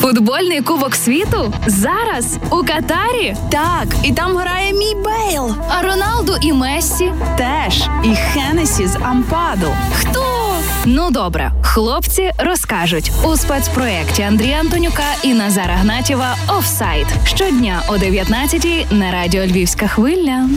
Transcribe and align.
Футбольний 0.00 0.60
кубок 0.60 0.94
світу 0.94 1.54
зараз 1.66 2.38
у 2.50 2.56
Катарі. 2.56 3.36
Так, 3.50 3.86
і 4.04 4.12
там 4.12 4.36
грає 4.36 4.72
мій 4.72 4.94
Бейл. 5.04 5.54
А 5.68 5.82
Роналду 5.82 6.36
і 6.40 6.52
Мессі 6.52 7.12
Теж 7.38 7.88
і 8.04 8.14
Хенесі 8.16 8.86
з 8.86 8.96
Ампаду. 8.96 9.66
хто? 10.00 10.22
Ну 10.84 11.10
добре, 11.10 11.52
хлопці 11.62 12.30
розкажуть 12.38 13.12
у 13.24 13.36
спецпроєкті 13.36 14.22
Андрія 14.22 14.60
Антонюка 14.60 15.02
і 15.22 15.34
Назара 15.34 15.74
Гнатєва 15.74 16.36
Офсайд 16.58 17.06
щодня 17.24 17.82
о 17.88 17.98
19 17.98 18.86
на 18.92 19.12
радіо 19.12 19.46
Львівська 19.46 19.88
хвиля. 19.88 20.48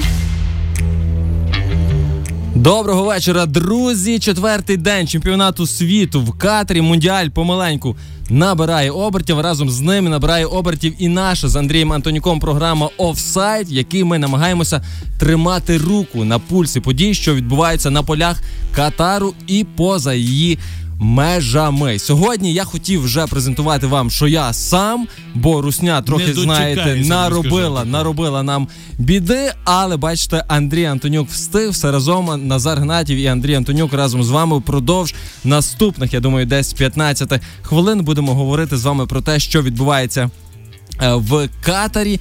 Доброго 2.56 3.04
вечора, 3.04 3.46
друзі. 3.46 4.20
Четвертий 4.20 4.78
день 4.78 5.08
чемпіонату 5.08 5.68
світу 5.68 6.22
в 6.22 6.38
Катарі. 6.38 6.82
Мундіаль 6.82 7.28
помаленьку 7.28 7.96
набирає 8.30 8.92
обертів. 8.92 9.40
Разом 9.40 9.70
з 9.70 9.82
ними 9.82 10.10
набирає 10.10 10.46
обертів 10.46 10.94
і 11.00 11.08
наша 11.08 11.48
з 11.48 11.56
Андрієм 11.56 11.94
Антонюком 11.94 12.40
програма 12.40 12.90
Офсайд, 12.98 13.70
в 13.70 13.74
якій 13.74 14.04
ми 14.04 14.20
намагаємося 14.20 14.82
тримати 15.20 15.78
руку 15.78 16.24
на 16.26 16.40
пульсі 16.40 16.80
подій, 16.80 17.14
що 17.14 17.36
відбуваються 17.36 17.90
на 17.90 18.04
полях 18.04 18.42
Катару 18.76 19.34
і 19.48 19.66
поза 19.76 20.14
її. 20.14 20.60
Межами 21.02 22.00
сьогодні 22.00 22.54
я 22.54 22.64
хотів 22.64 23.04
вже 23.04 23.28
презентувати 23.28 23.88
вам, 23.88 24.12
що 24.12 24.28
я 24.28 24.54
сам, 24.54 25.08
бо 25.36 25.62
русня 25.62 26.02
трохи 26.02 26.34
знаєте 26.34 26.96
наробила, 26.96 27.86
наробила 27.86 28.44
нам 28.44 28.68
біди. 28.98 29.52
Але 29.64 29.98
бачите, 29.98 30.44
Андрій 30.48 30.86
Антонюк 30.86 31.30
встиг 31.30 31.70
все 31.70 31.92
разом. 31.92 32.48
Назар 32.48 32.78
Гнатів 32.78 33.18
і 33.18 33.28
Андрій 33.28 33.56
Антонюк 33.56 33.94
разом 33.94 34.24
з 34.24 34.30
вами 34.30 34.58
впродовж 34.58 35.14
наступних, 35.44 36.14
я 36.14 36.20
думаю, 36.20 36.46
десь 36.46 36.74
15 36.74 37.42
хвилин 37.62 38.04
будемо 38.04 38.36
говорити 38.36 38.78
з 38.78 38.86
вами 38.86 39.06
про 39.06 39.22
те, 39.22 39.40
що 39.40 39.62
відбувається 39.62 40.30
е, 41.02 41.14
в 41.14 41.50
Катарі. 41.62 42.20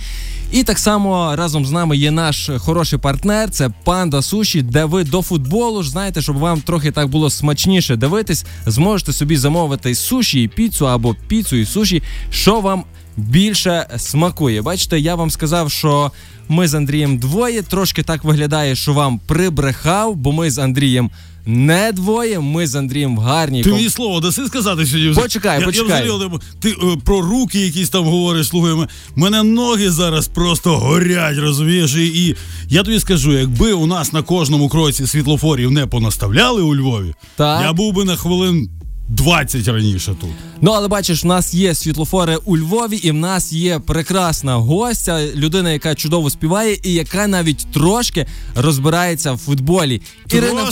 І 0.53 0.63
так 0.63 0.79
само 0.79 1.37
разом 1.37 1.67
з 1.67 1.71
нами 1.71 1.97
є 1.97 2.11
наш 2.11 2.51
хороший 2.59 2.99
партнер, 2.99 3.51
це 3.51 3.71
Панда 3.85 4.23
Суші, 4.23 4.63
де 4.63 4.85
ви 4.85 5.05
до 5.05 5.23
футболу 5.23 5.83
ж 5.83 5.91
знаєте, 5.91 6.23
щоб 6.23 6.39
вам 6.39 6.61
трохи 6.61 6.91
так 6.91 7.09
було 7.09 7.31
смачніше 7.31 7.97
дивитись, 7.97 8.45
зможете 8.67 9.13
собі 9.13 9.37
замовити 9.37 9.95
суші 9.95 10.43
і 10.43 10.49
піцу 10.49 10.89
або 10.89 11.17
піцу 11.29 11.57
і 11.57 11.67
суші, 11.67 12.03
що 12.31 12.61
вам 12.61 12.85
більше 13.17 13.87
смакує. 13.97 14.63
Бачите, 14.63 15.01
я 15.01 15.15
вам 15.15 15.31
сказав, 15.31 15.71
що 15.71 16.13
ми 16.49 16.69
з 16.69 16.75
Андрієм 16.75 17.19
двоє. 17.19 17.63
Трошки 17.63 18.03
так 18.03 18.25
виглядає, 18.25 18.77
що 18.77 18.93
вам 18.93 19.21
прибрехав, 19.27 20.17
бо 20.17 20.33
ми 20.33 20.51
з 20.51 20.59
Андрієм 20.59 21.11
не 21.47 21.93
двоє. 21.93 22.41
Ми 22.41 22.67
з 22.67 22.75
Андрієм 22.75 23.17
в 23.17 23.21
гарній 23.21 23.63
Ти 23.63 23.71
мені 23.71 23.91
слово 23.91 24.21
даси 24.21 24.47
сказати 24.47 24.87
сьогодні? 24.87 25.15
Почекай, 25.23 25.61
я, 25.61 25.67
почекай. 25.67 26.07
Я 26.07 26.15
взагалі, 26.15 26.39
ти 26.61 26.71
е, 26.71 26.75
про 27.05 27.21
руки 27.21 27.61
якісь 27.61 27.91
там 27.91 28.05
говориш, 28.05 28.49
слухай, 28.49 28.87
мене 29.17 29.43
ноги 29.43 29.91
зараз 29.91 30.29
просто 30.29 30.77
горять, 30.77 31.39
розумієш? 31.39 31.95
І, 31.95 32.07
і 32.07 32.37
я 32.69 32.83
тобі 32.83 33.01
скажу, 33.01 33.33
якби 33.33 33.73
у 33.73 33.87
нас 33.87 34.13
на 34.13 34.23
кожному 34.23 34.69
кроці 34.69 35.07
світлофорів 35.07 35.71
не 35.71 35.87
понаставляли 35.87 36.63
у 36.63 36.77
Львові, 36.77 37.15
Так. 37.37 37.63
я 37.63 37.73
був 37.73 37.93
би 37.95 38.05
на 38.05 38.17
хвилин 38.17 38.71
20 39.09 39.69
раніше 39.69 40.15
тут. 40.21 40.31
Ну, 40.61 40.71
але 40.71 40.89
бачиш, 40.89 41.25
в 41.25 41.27
нас 41.27 41.55
є 41.55 41.75
світлофори 41.75 42.37
у 42.45 42.57
Львові, 42.57 42.97
і 42.97 43.11
в 43.11 43.15
нас 43.15 43.53
є 43.53 43.79
прекрасна 43.79 44.57
гостя, 44.57 45.27
людина, 45.35 45.71
яка 45.71 45.95
чудово 45.95 46.31
співає, 46.31 46.79
і 46.83 46.93
яка 46.93 47.27
навіть 47.27 47.67
трошки 47.73 48.27
розбирається 48.55 49.33
в 49.33 49.39
футболі. 49.39 50.03
Ірина, 50.31 50.71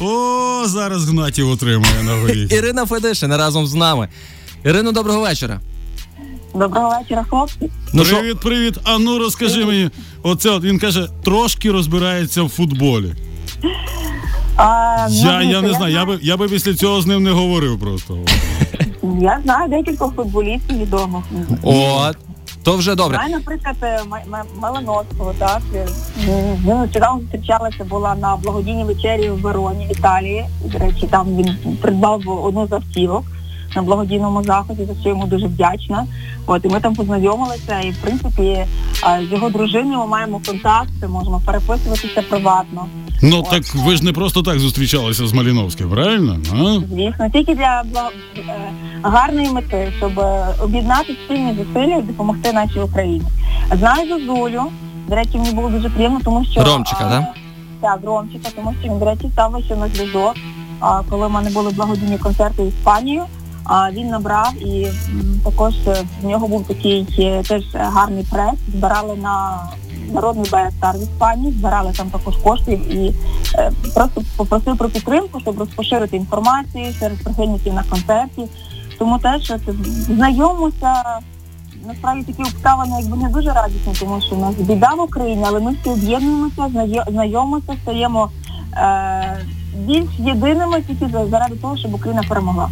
О, 0.00 0.64
зараз 0.66 1.08
Гнатів 1.08 1.50
отримає 1.50 2.02
на 2.02 2.12
горі. 2.14 2.48
Ірина 2.50 2.86
Федишина 2.86 3.36
разом 3.36 3.66
з 3.66 3.74
нами. 3.74 4.08
Ірино, 4.64 4.92
доброго 4.92 5.20
вечора. 5.20 5.60
Доброго 6.54 6.98
вечора, 6.98 7.24
хлопці. 7.30 7.70
Ну 7.92 8.04
що, 8.04 8.16
привіт, 8.16 8.40
привіт. 8.40 8.74
А 8.84 8.98
ну 8.98 9.18
розкажи 9.18 9.64
мені, 9.64 9.90
оце 10.22 10.50
от 10.50 10.64
він 10.64 10.78
каже, 10.78 11.08
трошки 11.24 11.70
розбирається 11.70 12.42
в 12.42 12.48
футболі. 12.48 13.14
А, 14.62 15.06
ну, 15.08 15.14
Я, 15.16 15.42
я 15.42 15.62
не 15.62 15.72
знаю, 15.74 15.92
я 15.94 16.04
би, 16.04 16.18
я 16.22 16.36
би 16.36 16.48
після 16.48 16.74
цього 16.74 17.00
з 17.00 17.06
ним 17.06 17.22
не 17.22 17.30
говорив 17.30 17.80
просто. 17.80 18.18
Я 19.20 19.40
знаю 19.44 19.68
декількох 19.68 20.14
футболістів 20.14 20.78
відомих. 20.78 21.24
от, 21.62 22.16
то 22.62 22.76
вже 22.76 22.94
добре. 22.94 23.16
Знаю, 23.16 23.32
наприклад, 23.32 23.76
е, 23.82 24.00
Малиновського, 24.60 25.34
так. 25.38 25.60
е, 25.74 25.86
Ми 26.64 26.86
вчора 26.86 27.16
зустрічалися, 27.20 27.84
була 27.84 28.14
на 28.14 28.36
благодійній 28.36 28.84
вечері 28.84 29.30
в 29.30 29.40
Вероні, 29.40 29.86
в 29.86 29.92
Італії. 29.98 30.44
До 30.64 30.78
речі, 30.78 31.06
там 31.10 31.36
він 31.36 31.76
придбав 31.82 32.22
одну 32.44 32.66
з 32.66 32.72
автівок 32.72 33.24
на 33.76 33.82
благодійному 33.82 34.42
заході, 34.42 34.84
за 34.84 35.00
що 35.00 35.08
йому 35.08 35.26
дуже 35.26 35.46
вдячна. 35.46 36.06
От, 36.46 36.64
і 36.64 36.68
ми 36.68 36.80
там 36.80 36.94
познайомилися, 36.94 37.80
і 37.80 37.90
в 37.90 37.96
принципі 37.96 38.42
е, 38.42 38.66
з 39.28 39.32
його 39.32 39.50
дружиною 39.50 39.98
ми 39.98 40.06
маємо 40.06 40.40
контакт, 40.46 41.08
можемо 41.08 41.42
переписуватися 41.46 42.22
приватно. 42.28 42.86
Ну 43.22 43.42
так 43.50 43.62
ви 43.74 43.96
ж 43.96 44.04
не 44.04 44.12
просто 44.12 44.42
так 44.42 44.58
зустрічалися 44.58 45.26
з 45.26 45.32
Маліновським, 45.32 45.90
правильно? 45.90 46.36
А? 46.52 46.94
Звісно, 46.94 47.30
тільки 47.32 47.54
для 47.54 47.82
е, 47.82 48.42
гарної 49.02 49.50
мети, 49.50 49.92
щоб 49.98 50.20
е, 50.20 50.46
об'єднати 50.62 51.16
спільні 51.24 51.54
зусилля 51.54 51.96
і 51.96 52.02
допомогти 52.02 52.52
нашій 52.52 52.80
Україні. 52.80 53.24
Знаю 53.72 54.08
Зозулю. 54.08 54.62
До 55.08 55.16
речі, 55.16 55.38
мені 55.38 55.52
було 55.52 55.68
дуже 55.68 55.90
приємно, 55.90 56.20
тому 56.24 56.44
що 56.44 56.64
Ромчика, 56.64 57.04
а, 57.06 57.08
да? 57.08 57.26
Так, 57.80 57.98
Ромчика, 58.04 58.48
тому 58.56 58.74
що 58.80 58.88
він, 58.88 58.98
до 58.98 59.04
речі, 59.04 59.28
став 59.32 59.62
ще 59.64 59.76
на 59.76 59.88
зв'язок. 59.88 60.34
Коли 61.10 61.26
в 61.26 61.30
мене 61.30 61.50
були 61.50 61.70
благодійні 61.70 62.18
концерти 62.18 62.62
в 62.62 62.68
Іспанію, 62.68 63.22
він 63.92 64.08
набрав 64.08 64.62
і 64.62 64.86
також 65.44 65.74
в 66.22 66.26
нього 66.26 66.48
був 66.48 66.66
такий 66.66 67.06
е, 67.18 67.42
теж 67.42 67.62
гарний 67.74 68.26
прес. 68.30 68.54
Збирали 68.74 69.16
на 69.16 69.64
народний 70.12 70.44
БСР 70.44 70.98
в 70.98 71.02
Іспанії, 71.02 71.52
збирали 71.52 71.92
там 71.92 72.10
також 72.10 72.36
кошти 72.36 72.72
і 72.72 73.12
е, 73.58 73.72
просто 73.94 74.22
попросив 74.36 74.76
про 74.78 74.88
підтримку, 74.88 75.40
щоб 75.40 75.58
розпоширити 75.58 76.16
інформацію 76.16 76.92
серед 76.92 77.24
прихильників 77.24 77.74
на 77.74 77.82
концерті. 77.82 78.42
Тому 78.98 79.18
теж 79.18 79.50
от, 79.50 79.60
знайомимося. 80.06 81.02
Насправді 81.86 82.32
такі 82.32 82.42
обставини 82.42 82.96
якби 83.00 83.16
не 83.16 83.28
дуже 83.28 83.52
радісні, 83.52 83.92
тому 84.00 84.20
що 84.20 84.34
у 84.36 84.40
нас 84.40 84.54
біда 84.54 84.94
в 84.94 85.00
Україні, 85.00 85.44
але 85.46 85.60
ми 85.60 85.72
всі 85.80 85.90
об'єднуємося, 85.90 86.62
знайо- 86.62 87.10
знайомимося, 87.10 87.72
стаємо 87.82 88.30
е, 88.74 89.38
більш 89.76 90.08
єдиними 90.18 90.82
тільки 90.82 91.06
заради 91.30 91.56
того, 91.56 91.76
щоб 91.76 91.94
Україна 91.94 92.22
перемогла. 92.28 92.68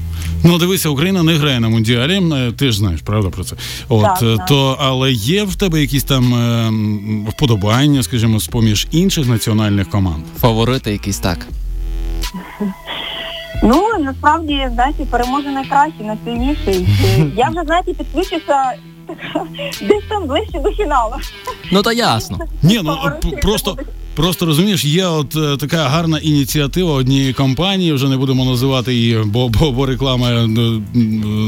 Ну 0.48 0.58
дивися, 0.58 0.88
Україна 0.88 1.22
не 1.22 1.34
грає 1.34 1.60
на 1.60 1.68
мундіалі. 1.68 2.22
е, 2.34 2.52
Ти 2.52 2.70
ж 2.72 2.78
знаєш, 2.78 3.00
правда 3.00 3.30
про 3.30 3.44
це? 3.44 3.56
От 3.88 4.02
Так, 4.02 4.22
е, 4.22 4.36
то, 4.48 4.76
але 4.80 5.12
є 5.12 5.44
в 5.44 5.54
тебе 5.56 5.80
якісь 5.80 6.04
там 6.04 6.34
е, 6.34 6.70
вподобання, 7.30 8.02
скажімо, 8.02 8.40
з 8.40 8.46
поміж 8.46 8.86
інших 8.90 9.26
національних 9.26 9.90
команд. 9.90 10.24
Фаворити 10.40 10.92
якісь 10.92 11.18
так. 11.18 11.46
Ну 13.62 13.84
насправді 14.00 14.68
знаєте, 14.74 15.04
переможе 15.10 15.48
найкращий, 15.50 16.06
найсильніший. 16.06 16.88
Я 17.36 17.48
вже 17.48 17.62
знаєте, 17.66 17.92
підключуся 17.94 18.72
десь 19.80 20.04
там 20.08 20.26
ближче 20.26 20.58
до 20.58 20.72
фіналу. 20.72 21.14
Ну 21.72 21.82
то 21.82 21.92
ясно. 21.92 22.38
Ні, 22.62 22.80
ну 22.84 22.96
просто. 23.42 23.76
Просто 24.18 24.46
розумієш, 24.46 24.84
є 24.84 25.06
от 25.06 25.36
е, 25.36 25.56
така 25.56 25.88
гарна 25.88 26.18
ініціатива 26.18 26.92
однієї 26.92 27.32
компанії, 27.32 27.92
вже 27.92 28.08
не 28.08 28.16
будемо 28.16 28.44
називати 28.44 28.94
її, 28.94 29.22
бо, 29.26 29.48
бо, 29.48 29.72
бо 29.72 29.86
реклама 29.86 30.30
е, 30.30 30.46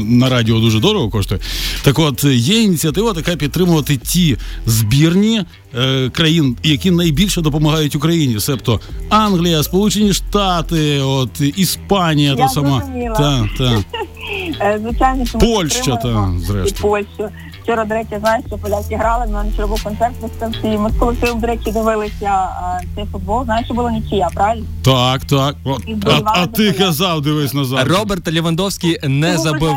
на 0.05 0.29
радіо 0.29 0.59
дуже 0.59 0.79
дорого 0.79 1.09
коштує. 1.09 1.41
Так 1.81 1.99
от 1.99 2.23
є 2.23 2.61
ініціатива 2.63 3.13
така 3.13 3.35
підтримувати 3.35 3.97
ті 3.97 4.37
збірні 4.65 5.41
е, 5.75 6.09
країн, 6.09 6.57
які 6.63 6.91
найбільше 6.91 7.41
допомагають 7.41 7.95
Україні, 7.95 8.39
себто 8.39 8.79
Англія, 9.09 9.63
Сполучені 9.63 10.13
Штати, 10.13 10.99
от 10.99 11.41
Іспанія, 11.41 12.35
та 12.35 12.41
Я 12.41 12.49
сама 12.49 12.83
та, 13.17 13.49
та. 13.57 13.83
Е, 14.61 14.79
Звичайно, 14.81 15.25
що 15.25 15.37
ми 15.37 15.45
Польща, 15.45 15.95
та, 15.95 16.33
зрештою. 16.39 16.65
І 16.67 16.81
Польщу. 16.81 17.29
Вчора, 17.71 17.85
до 17.85 17.95
речі, 17.95 18.17
знаєш, 18.19 18.43
що 18.47 18.57
поляки 18.57 18.95
грали, 18.95 19.27
на 19.27 19.43
вчора 19.43 19.67
був 19.67 19.83
концерт 19.83 20.13
в 20.21 20.27
станції. 20.37 20.77
Ми 20.77 20.89
з 20.89 20.93
колективом, 20.99 21.39
до 21.39 21.47
речі, 21.47 21.71
дивилися 21.71 22.47
цей 22.95 23.05
футбол. 23.11 23.45
Знаєш, 23.45 23.65
що 23.65 23.73
було 23.73 23.91
нічия, 23.91 24.29
правильно? 24.33 24.65
Так, 24.83 25.25
так. 25.25 25.55
А, 26.05 26.21
а 26.25 26.47
ти 26.47 26.71
казав, 26.71 27.21
дивись 27.21 27.53
назад. 27.53 27.87
Роберт 27.87 28.27
Лівандовський 28.27 28.99
не 29.03 29.31
Тому 29.31 29.43
забив. 29.43 29.75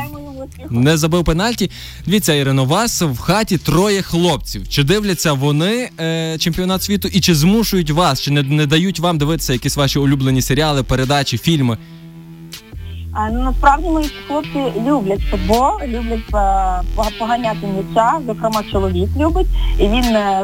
Не 0.71 0.97
забив 0.97 1.25
пенальті. 1.25 1.71
Дивіться, 2.07 2.35
Ірино, 2.35 2.63
у 2.63 2.67
вас 2.67 3.03
в 3.03 3.19
хаті 3.19 3.59
троє 3.59 4.03
хлопців. 4.03 4.69
Чи 4.69 4.85
дивляться 4.85 5.33
вони 5.33 5.91
е, 6.01 6.37
чемпіонат 6.39 6.83
світу 6.83 7.09
і 7.13 7.21
чи 7.21 7.35
змушують 7.35 7.91
вас, 7.91 8.21
чи 8.21 8.31
не, 8.31 8.43
не 8.43 8.67
дають 8.67 9.01
вам 9.01 9.19
дивитися 9.19 9.53
якісь 9.53 9.77
ваші 9.77 9.99
улюблені 9.99 10.43
серіали, 10.43 10.83
передачі, 10.83 11.39
фільми? 11.39 11.79
Ну, 13.17 13.43
насправді 13.43 13.89
мої 13.89 14.11
хлопці 14.29 14.73
люблять 14.87 15.21
футбол, 15.31 15.71
люблять 15.87 16.35
е, 16.35 17.11
поганяти 17.19 17.67
м'яча, 17.67 18.21
зокрема 18.27 18.63
чоловік 18.73 19.09
любить, 19.19 19.47
і 19.79 19.89
він 19.89 20.05
е, 20.05 20.43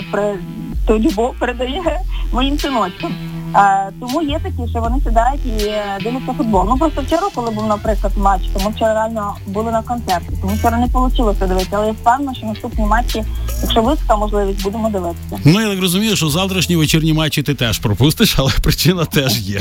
ту 0.87 0.99
любов 0.99 1.35
передає 1.39 1.83
моїм 2.33 2.59
синочкам. 2.59 3.15
Е, 3.57 3.93
тому 4.01 4.23
є 4.23 4.41
такі, 4.43 4.71
що 4.71 4.81
вони 4.81 5.01
сідають 5.01 5.47
і 5.47 5.65
е, 5.65 5.99
дивляться 6.03 6.33
футбол. 6.33 6.65
Ну 6.69 6.79
просто 6.79 7.03
вчора, 7.03 7.29
коли 7.35 7.51
був, 7.51 7.67
наприклад, 7.67 8.13
матч, 8.17 8.43
то 8.55 8.65
ми 8.65 8.71
вчора 8.71 8.95
реально 8.95 9.35
були 9.47 9.73
на 9.73 9.83
концерті, 9.83 10.27
тому 10.41 10.55
вчора 10.55 10.79
не 10.79 10.87
вийшло 10.87 11.35
дивитися, 11.41 11.71
але 11.73 11.87
я 11.87 11.93
впевнена, 11.93 12.35
що 12.35 12.47
наступні 12.47 12.85
матчі, 12.85 13.25
якщо 13.63 13.83
виступа 13.83 14.17
можливість, 14.17 14.63
будемо 14.63 14.91
дивитися. 14.91 15.41
Ну 15.45 15.61
я 15.61 15.71
так 15.71 15.81
розумію, 15.81 16.17
що 16.17 16.29
завтрашні 16.29 16.77
вечірні 16.77 17.13
матчі 17.13 17.43
ти 17.43 17.55
теж 17.55 17.79
пропустиш, 17.79 18.35
але 18.39 18.51
причина 18.63 19.05
теж 19.05 19.41
є. 19.41 19.61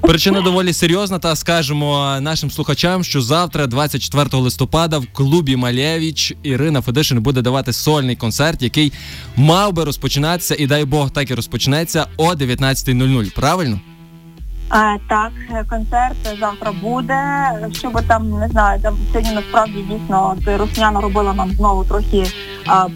Причина 0.00 0.40
доволі 0.40 0.72
серйозна. 0.72 1.18
Та 1.18 1.36
скажемо 1.36 2.18
нашим 2.20 2.50
слухачам, 2.50 3.04
що 3.04 3.22
завтра, 3.22 3.66
24 3.66 4.28
листопада, 4.32 4.98
в 4.98 5.06
клубі 5.12 5.56
Малєвіч 5.56 6.34
Ірина 6.42 6.80
Федишин 6.80 7.22
буде 7.22 7.42
давати 7.42 7.72
сольний 7.72 8.16
концерт, 8.16 8.62
який 8.62 8.92
мав 9.36 9.72
би 9.72 9.84
розпочинатися, 9.84 10.56
і 10.58 10.66
дай 10.66 10.84
Бог 10.84 11.10
так 11.10 11.30
і 11.30 11.34
розпочнеться 11.34 12.06
о 12.16 12.32
19.00. 12.32 13.25
Правильно? 13.34 13.80
А, 14.68 14.96
так, 15.08 15.32
концерт 15.70 16.16
завтра 16.40 16.72
буде. 16.72 17.52
Що 17.72 17.90
би 17.90 18.02
там 18.02 18.30
не 18.30 18.48
знаю, 18.48 18.80
там 18.82 18.96
сьогодні 19.12 19.32
насправді 19.32 19.82
дійсно 19.82 20.36
Русняна 20.46 21.00
робила 21.00 21.34
нам 21.34 21.50
знову 21.50 21.84
трохи 21.84 22.26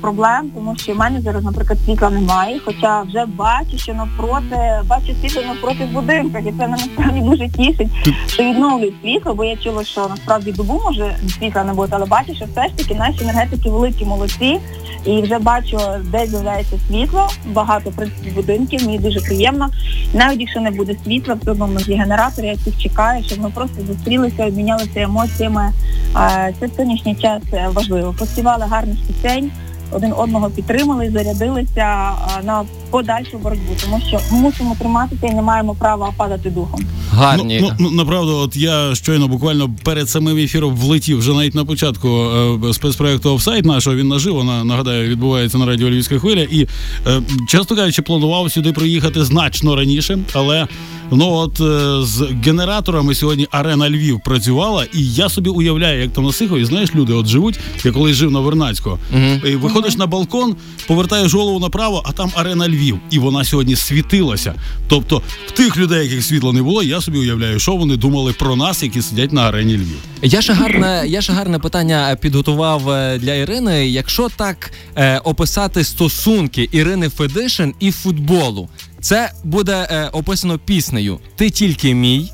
проблем, 0.00 0.50
тому 0.54 0.76
що 0.76 0.94
в 0.94 0.96
мене 0.96 1.20
зараз, 1.20 1.44
наприклад, 1.44 1.78
світла 1.86 2.10
немає. 2.10 2.60
Хоча 2.64 3.02
вже 3.02 3.26
бачу, 3.26 3.78
що 3.78 3.94
навпроти 3.94 4.82
бачу 4.86 5.14
світло 5.20 5.42
навпроти 5.42 5.84
в 5.84 5.92
будинках, 5.92 6.42
і 6.46 6.52
це 6.58 6.68
мене 6.68 6.76
насправді 6.76 7.20
дуже 7.20 7.48
тішить, 7.48 7.88
що 8.26 8.42
відновлюють 8.42 8.94
світло, 9.02 9.34
бо 9.34 9.44
я 9.44 9.56
чула, 9.56 9.84
що 9.84 10.06
насправді 10.08 10.52
добу 10.52 10.80
може 10.84 11.16
світла 11.38 11.64
не 11.64 11.72
бути, 11.72 11.92
але 11.94 12.06
бачу, 12.06 12.34
що 12.34 12.44
все 12.44 12.68
ж 12.68 12.76
таки 12.76 12.94
наші 12.94 13.22
енергетики 13.22 13.70
великі 13.70 14.04
молодці. 14.04 14.60
І 15.04 15.22
вже 15.22 15.38
бачу, 15.38 15.78
де 16.04 16.26
з'являється 16.26 16.76
світло, 16.88 17.28
багато 17.46 17.90
принципі 17.90 18.30
будинків, 18.30 18.84
мені 18.84 18.98
дуже 18.98 19.20
приємно. 19.20 19.70
Навіть 20.14 20.40
якщо 20.40 20.60
не 20.60 20.70
буде 20.70 20.96
світла, 21.04 21.36
в 21.44 21.72
нас 21.72 21.88
є 21.88 21.96
генератори, 21.96 22.48
я 22.48 22.54
всіх 22.54 22.78
чекаю, 22.78 23.24
щоб 23.24 23.40
ми 23.40 23.50
просто 23.50 23.82
зустрілися, 23.86 24.46
обмінялися 24.46 25.00
емоціями. 25.00 25.72
Е, 26.16 26.54
Це 26.60 26.68
сьогоднішній 26.68 27.14
час 27.14 27.42
е, 27.52 27.68
важливо. 27.72 28.14
Поспівали 28.18 28.64
гарних 28.66 28.96
пісень, 29.06 29.50
один 29.90 30.12
одного 30.16 30.50
підтримали 30.50 31.06
і 31.06 31.10
зарядилися 31.10 32.12
на 32.44 32.64
подальшу 32.90 33.38
боротьбу, 33.38 33.72
тому 33.82 34.00
що 34.08 34.20
мусимо 34.30 34.76
триматися 34.78 35.26
і 35.26 35.34
не 35.34 35.42
маємо 35.42 35.74
права 35.74 36.14
падати 36.16 36.50
духом. 36.50 36.80
Гарні. 37.10 37.58
Ну, 37.62 37.70
ну, 37.78 37.88
ну 37.90 37.96
направду, 37.96 38.36
от 38.36 38.56
я 38.56 38.94
щойно 38.94 39.28
буквально 39.28 39.70
перед 39.84 40.10
самим 40.10 40.38
ефіром 40.38 40.76
влетів 40.76 41.18
вже 41.18 41.32
навіть 41.32 41.54
на 41.54 41.64
початку 41.64 42.08
е, 42.08 42.72
спецпроекту 42.72 43.34
офсайт 43.34 43.64
нашого. 43.64 43.96
Він 43.96 44.08
наживо 44.08 44.44
на 44.44 44.64
нагадаю, 44.64 45.08
відбувається 45.08 45.58
на 45.58 45.66
радіо 45.66 45.90
Львівська 45.90 46.18
хвиля. 46.18 46.42
І 46.42 46.66
е, 47.06 47.22
часто 47.48 47.76
кажучи, 47.76 48.02
планував 48.02 48.52
сюди 48.52 48.72
приїхати 48.72 49.24
значно 49.24 49.76
раніше, 49.76 50.18
але. 50.32 50.66
Ну 51.12 51.32
от 51.32 51.60
е, 51.60 52.02
з 52.06 52.28
генераторами 52.44 53.14
сьогодні 53.14 53.46
арена 53.50 53.90
Львів 53.90 54.20
працювала, 54.24 54.84
і 54.94 55.04
я 55.04 55.28
собі 55.28 55.50
уявляю, 55.50 56.00
як 56.00 56.12
там 56.12 56.24
на 56.24 56.32
Сихові, 56.32 56.64
знаєш, 56.64 56.94
люди 56.94 57.12
от 57.12 57.26
живуть. 57.26 57.60
Я 57.84 57.92
колись 57.92 58.16
жив 58.16 58.30
на 58.30 58.40
Вернацького. 58.40 58.98
Мгм. 59.12 59.40
І 59.46 59.56
виходиш 59.80 59.98
на 59.98 60.06
балкон, 60.06 60.56
повертаєш 60.86 61.34
голову 61.34 61.60
направо, 61.60 62.02
а 62.06 62.12
там 62.12 62.30
арена 62.34 62.68
Львів. 62.68 62.98
І 63.10 63.18
вона 63.18 63.44
сьогодні 63.44 63.76
світилася. 63.76 64.54
Тобто, 64.88 65.22
в 65.46 65.50
тих 65.50 65.76
людей, 65.76 66.04
яких 66.04 66.24
світла 66.24 66.52
не 66.52 66.62
було, 66.62 66.82
я 66.82 67.00
собі 67.00 67.18
уявляю, 67.18 67.58
що 67.58 67.76
вони 67.76 67.96
думали 67.96 68.32
про 68.32 68.56
нас, 68.56 68.82
які 68.82 69.02
сидять 69.02 69.32
на 69.32 69.48
арені 69.48 69.76
Львів. 69.76 69.98
Я 70.22 70.42
ще 70.42 70.52
гарне, 70.52 71.04
я 71.06 71.22
ще 71.22 71.32
гарне 71.32 71.58
питання 71.58 72.16
підготував 72.20 72.90
е, 72.90 73.18
для 73.18 73.34
Ірини. 73.34 73.88
Якщо 73.88 74.28
так 74.28 74.72
е, 74.96 75.18
описати 75.18 75.84
стосунки 75.84 76.68
Ірини 76.72 77.08
Федишин 77.08 77.74
і 77.80 77.90
футболу, 77.90 78.68
це 79.00 79.32
буде 79.44 79.88
е, 79.90 80.08
описано 80.12 80.58
піснею 80.58 81.18
Ти 81.36 81.50
тільки 81.50 81.94
мій, 81.94 82.30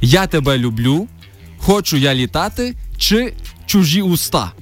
я 0.00 0.26
тебе 0.26 0.58
люблю, 0.58 1.08
хочу 1.58 1.96
я 1.96 2.14
літати 2.14 2.74
чи 2.98 3.32
чужі 3.66 4.02
уста. 4.02 4.52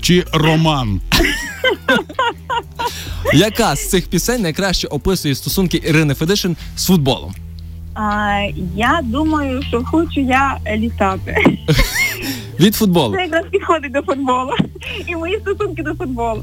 Чи 0.00 0.24
роман. 0.32 1.00
Яка 3.34 3.76
з 3.76 3.88
цих 3.90 4.08
пісень 4.08 4.42
найкраще 4.42 4.88
описує 4.88 5.34
стосунки 5.34 5.82
Ірини 5.86 6.14
Федишин 6.14 6.56
з 6.76 6.86
футболом? 6.86 7.34
А, 8.00 8.40
я 8.76 9.00
думаю, 9.04 9.62
що 9.68 9.84
хочу 9.84 10.20
я 10.20 10.58
літати. 10.76 11.36
Від 12.60 12.74
футболу. 12.74 13.14
Це 13.14 13.22
якраз 13.22 13.44
підходить 13.50 13.92
до 13.92 14.02
футболу. 14.02 14.50
І 15.06 15.16
мої 15.16 15.38
стосунки 15.40 15.82
до 15.82 15.94
футболу. 15.94 16.42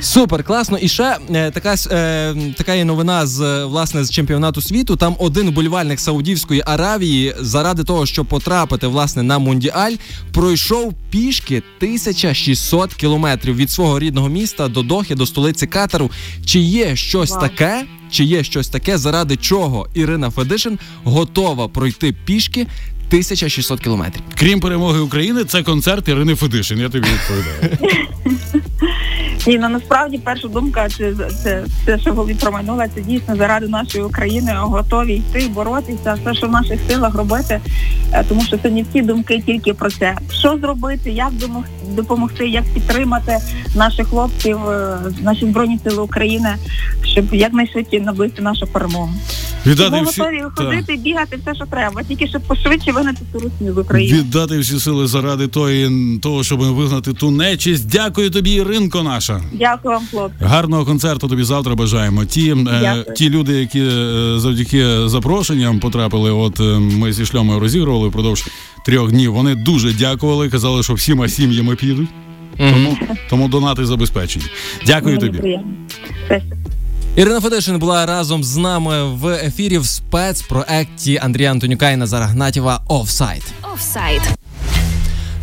Супер, 0.00 0.44
класно. 0.44 0.78
І 0.78 0.88
ще 0.88 1.16
е, 1.30 1.50
така 1.50 1.74
е, 1.90 2.34
така 2.56 2.74
є 2.74 2.84
новина 2.84 3.26
з 3.26 3.64
власне 3.64 4.04
з 4.04 4.10
чемпіонату 4.10 4.60
світу. 4.60 4.96
Там 4.96 5.16
один 5.18 5.50
вболівальник 5.50 6.00
Саудівської 6.00 6.62
Аравії 6.66 7.34
заради 7.40 7.84
того, 7.84 8.06
щоб 8.06 8.26
потрапити 8.26 8.86
власне 8.86 9.22
на 9.22 9.38
мундіаль, 9.38 9.92
пройшов 10.32 10.94
пішки 11.10 11.62
1600 11.78 12.94
кілометрів 12.94 13.56
від 13.56 13.70
свого 13.70 13.98
рідного 13.98 14.28
міста 14.28 14.68
до 14.68 14.82
Дохи, 14.82 15.14
до 15.14 15.26
столиці 15.26 15.66
Катару. 15.66 16.10
Чи 16.46 16.58
є 16.58 16.96
щось 16.96 17.30
Вау. 17.30 17.40
таке? 17.40 17.84
Чи 18.10 18.24
є 18.24 18.44
щось 18.44 18.68
таке, 18.68 18.98
заради 18.98 19.36
чого 19.36 19.86
Ірина 19.94 20.30
Федишин 20.30 20.78
готова 21.04 21.68
пройти 21.68 22.14
пішки 22.24 22.60
1600 22.60 23.80
кілометрів? 23.80 24.22
Крім 24.34 24.60
перемоги 24.60 25.00
України, 25.00 25.44
це 25.44 25.62
концерт 25.62 26.08
Ірини 26.08 26.34
Федишин. 26.34 26.78
Я 26.78 26.88
тобі 26.88 27.08
відповідаю. 27.08 28.00
І 29.46 29.58
ну, 29.58 29.68
насправді 29.68 30.18
перша 30.18 30.48
думка, 30.48 30.88
це, 30.88 31.14
це, 31.42 31.64
це 31.86 31.98
що 31.98 32.10
голові 32.12 32.34
промайнула, 32.34 32.88
це 32.94 33.00
дійсно 33.00 33.36
заради 33.36 33.68
нашої 33.68 34.04
України 34.04 34.52
готові 34.56 35.14
йти, 35.14 35.48
боротися, 35.48 36.18
все, 36.22 36.34
що 36.34 36.46
в 36.46 36.50
наших 36.50 36.80
силах 36.88 37.14
робити. 37.14 37.60
Е, 38.12 38.24
Тому 38.28 38.42
що 38.42 38.56
сьогодні 38.56 38.84
всі 38.90 39.02
думки 39.02 39.42
тільки 39.46 39.74
про 39.74 39.90
це. 39.90 40.16
Що 40.32 40.58
зробити, 40.58 41.10
як 41.10 41.32
домог- 41.32 41.64
допомогти, 41.94 42.48
як 42.48 42.64
підтримати 42.74 43.38
наших 43.76 44.08
хлопців, 44.08 44.68
е, 44.68 44.98
наші 45.22 45.46
збройні 45.46 45.78
сили 45.84 46.02
України, 46.02 46.56
щоб 47.04 47.34
якнайшвидше 47.34 48.00
наблизити 48.00 48.42
нашу 48.42 48.66
перемогу. 48.66 49.10
Віддати 49.66 49.90
Тому 49.90 50.10
всі, 50.10 50.20
готові 50.20 50.42
ходити, 50.56 50.96
бігати, 50.96 51.38
все, 51.42 51.54
що 51.54 51.66
треба, 51.66 52.02
тільки 52.02 52.28
щоб 52.28 52.42
пошвидше 52.42 52.92
вигнати 52.92 53.18
цю 53.32 53.38
русню 53.38 53.72
з 53.74 53.78
України. 53.78 54.18
віддати 54.18 54.58
всі 54.58 54.80
сили 54.80 55.06
заради 55.06 55.48
тої, 55.48 55.90
того, 56.22 56.44
щоб 56.44 56.60
вигнати 56.60 57.12
ту 57.12 57.30
нечисть. 57.30 57.88
Дякую 57.88 58.30
тобі, 58.30 58.50
Іринко 58.50 59.02
наша. 59.02 59.40
Дякую 59.52 59.94
вам, 59.94 60.02
хлопці. 60.10 60.36
Гарного 60.40 60.84
концерту 60.84 61.28
тобі 61.28 61.42
завтра 61.44 61.74
бажаємо. 61.74 62.24
Ті, 62.24 62.50
е, 62.50 63.04
ті 63.16 63.30
люди, 63.30 63.52
які 63.52 63.80
е, 63.80 64.38
завдяки 64.38 65.08
запрошенням 65.08 65.80
потрапили, 65.80 66.30
от 66.30 66.60
е, 66.60 66.62
ми 66.78 67.12
зі 67.12 67.26
шльомою 67.26 67.60
розігрували 67.60 68.08
впродовж 68.08 68.46
трьох 68.84 69.10
днів. 69.10 69.32
Вони 69.32 69.54
дуже 69.54 69.92
дякували, 69.92 70.48
казали, 70.50 70.82
що 70.82 70.94
всіма 70.94 71.28
сім'ями 71.28 71.76
підуть. 71.76 72.08
Тому, 72.58 72.96
тому 73.30 73.48
донати 73.48 73.86
забезпечені. 73.86 74.44
Дякую 74.86 75.16
Мені 75.16 75.26
тобі. 75.26 75.38
приємно. 75.38 75.66
Ірина 77.16 77.40
Федишин 77.40 77.78
була 77.78 78.06
разом 78.06 78.44
з 78.44 78.56
нами 78.56 79.04
в 79.14 79.26
ефірі 79.28 79.78
в 79.78 79.86
спецпроекті 79.86 81.16
Андрія 81.22 81.50
Антонюка 81.50 81.90
і 81.90 81.96
Назара 81.96 82.26
Гнатєва 82.26 82.80
Офсайт. 82.88 83.42
Офсайд. 83.74 84.20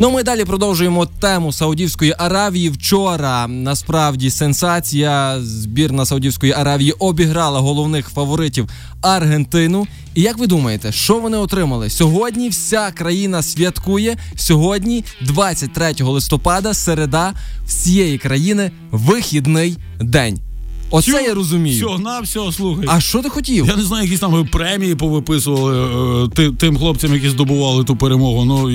Ну, 0.02 0.10
ми 0.10 0.22
далі 0.22 0.44
продовжуємо 0.44 1.06
тему 1.06 1.52
Саудівської 1.52 2.14
Аравії. 2.18 2.70
Вчора 2.70 3.48
насправді 3.48 4.30
сенсація. 4.30 5.40
Збірна 5.40 6.06
Саудівської 6.06 6.52
Аравії 6.52 6.92
обіграла 6.92 7.60
головних 7.60 8.08
фаворитів 8.08 8.68
Аргентину. 9.02 9.86
І 10.14 10.22
як 10.22 10.38
ви 10.38 10.46
думаєте, 10.46 10.92
що 10.92 11.20
вони 11.20 11.36
отримали? 11.36 11.90
Сьогодні 11.90 12.48
вся 12.48 12.90
країна 12.90 13.42
святкує. 13.42 14.16
Сьогодні, 14.36 15.04
23 15.20 15.94
листопада, 16.00 16.74
середа 16.74 17.32
всієї 17.66 18.18
країни 18.18 18.70
вихідний 18.90 19.76
день. 20.00 20.51
Оце 20.92 21.12
Всю- 21.12 21.26
я 21.28 21.34
розумію. 21.34 21.76
Всього 21.76 21.98
на 21.98 22.20
всього 22.20 22.52
слухай. 22.52 22.84
А 22.88 23.00
що 23.00 23.22
ти 23.22 23.28
хотів? 23.28 23.66
Я 23.66 23.76
не 23.76 23.82
знаю, 23.82 24.04
якісь 24.04 24.20
там 24.20 24.46
премії 24.52 24.94
повиписували 24.94 26.24
е, 26.24 26.28
ти- 26.34 26.50
тим 26.50 26.76
хлопцям, 26.78 27.14
які 27.14 27.28
здобували 27.28 27.84
ту 27.84 27.96
перемогу. 27.96 28.44
Ну 28.44 28.70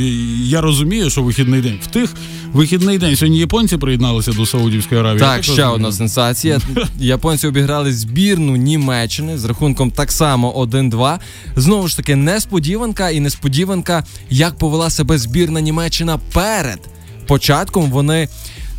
я 0.46 0.62
розумію, 0.62 1.10
що 1.10 1.22
вихідний 1.24 1.62
день. 1.62 1.80
В 1.84 1.88
тих 1.88 2.14
вихідний 2.54 2.98
день 2.98 3.16
сьогодні 3.16 3.40
японці 3.40 3.78
приєдналися 3.78 4.32
до 4.32 4.46
Саудівської 4.46 5.00
Аравії. 5.02 5.22
Я 5.24 5.36
Так, 5.36 5.44
ще 5.44 5.52
розумію. 5.52 5.74
одна 5.76 5.92
сенсація. 5.92 6.60
Японці 7.00 7.48
обіграли 7.48 7.94
збірну 7.94 8.56
Німеччини 8.56 9.38
з 9.38 9.46
рахунком 9.46 9.92
так 9.92 10.12
само 10.12 10.54
1-2. 10.66 11.20
Знову 11.56 11.88
ж 11.88 11.98
таки, 11.98 12.16
несподіванка 12.16 13.10
і 13.10 13.20
несподіванка, 13.20 14.04
як 14.30 14.58
повела 14.58 14.90
себе 14.90 15.18
збірна 15.18 15.62
Німеччина 15.62 16.20
перед 16.34 16.80
початком. 17.28 17.92
Вони. 17.92 18.28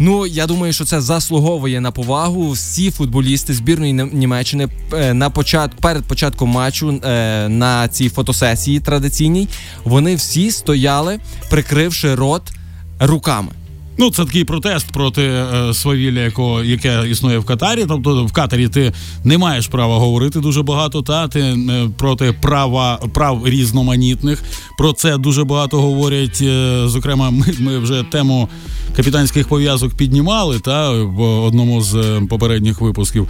Ну, 0.01 0.27
я 0.27 0.47
думаю, 0.47 0.73
що 0.73 0.85
це 0.85 1.01
заслуговує 1.01 1.81
на 1.81 1.91
повагу. 1.91 2.51
Всі 2.51 2.91
футболісти 2.91 3.55
збірної 3.55 3.93
Нім- 3.95 4.15
Німеччини 4.15 4.69
е, 4.93 5.15
на 5.15 5.31
початку 5.31 5.77
перед 5.81 6.05
початком 6.05 6.49
матчу 6.49 6.91
е, 7.05 7.49
на 7.49 7.89
цій 7.89 8.09
фотосесії 8.09 8.81
традиційній 8.81 9.49
вони 9.85 10.15
всі 10.15 10.51
стояли, 10.51 11.19
прикривши 11.51 12.15
рот 12.15 12.43
руками. 13.01 13.49
Ну, 14.01 14.11
це 14.11 14.25
такий 14.25 14.45
протест 14.45 14.87
проти 14.93 15.23
е, 15.23 15.75
свавілля, 15.75 16.21
якого 16.21 16.65
яке 16.65 17.11
існує 17.11 17.39
в 17.39 17.45
Катарі. 17.45 17.85
Тобто 17.89 18.25
в 18.25 18.33
Катарі 18.33 18.69
ти 18.69 18.93
не 19.25 19.39
маєш 19.39 19.67
права 19.67 19.99
говорити 19.99 20.41
дуже 20.41 20.63
багато. 20.63 21.03
Та 21.03 21.29
ти 21.29 21.41
е, 21.41 21.89
проти 21.97 22.33
права 22.33 23.01
прав 23.15 23.49
різноманітних. 23.49 24.43
Про 24.79 24.93
це 24.93 25.19
дуже 25.19 25.45
багато 25.45 25.81
говорять. 25.81 26.39
Е, 26.43 26.83
зокрема, 26.87 27.31
ми, 27.31 27.47
ми 27.59 27.79
вже 27.79 28.03
тему 28.03 28.49
капітанських 28.97 29.49
пов'язок 29.49 29.95
піднімали 29.95 30.59
та 30.59 30.91
в 30.91 31.21
одному 31.21 31.83
з 31.83 32.21
попередніх 32.29 32.81
випусків. 32.81 33.29